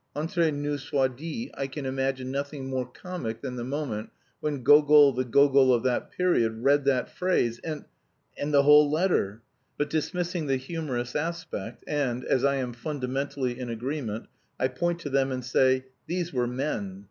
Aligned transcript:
Entre 0.15 0.49
nous 0.51 0.79
soit 0.81 1.15
dit, 1.15 1.51
I 1.53 1.67
can 1.67 1.85
imagine 1.85 2.31
nothing 2.31 2.67
more 2.67 2.87
comic 2.87 3.39
than 3.41 3.55
the 3.55 3.63
moment 3.63 4.09
when 4.39 4.63
Gogol 4.63 5.13
(the 5.13 5.23
Gogol 5.23 5.71
of 5.71 5.83
that 5.83 6.09
period!) 6.09 6.63
read 6.63 6.85
that 6.85 7.07
phrase, 7.15 7.59
and... 7.59 7.85
the 8.35 8.63
whole 8.63 8.89
letter! 8.89 9.43
But 9.77 9.91
dismissing 9.91 10.47
the 10.47 10.57
humorous 10.57 11.15
aspect, 11.15 11.83
and, 11.85 12.25
as 12.25 12.43
I 12.43 12.55
am 12.55 12.73
fundamentally 12.73 13.59
in 13.59 13.69
agreement, 13.69 14.25
I 14.59 14.69
point 14.69 14.97
to 15.01 15.11
them 15.11 15.31
and 15.31 15.45
say 15.45 15.85
these 16.07 16.33
were 16.33 16.47
men! 16.47 16.99